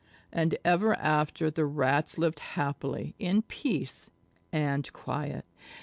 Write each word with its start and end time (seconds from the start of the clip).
And 0.33 0.57
ever 0.65 0.95
after 0.95 1.51
the 1.51 1.63
Rats 1.67 2.17
lived 2.17 2.39
happily 2.39 3.13
in 3.19 3.43
peace 3.43 4.09
and 4.51 4.91
quiet. 4.93 5.45